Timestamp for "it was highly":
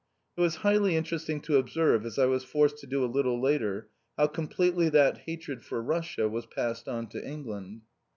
0.35-0.95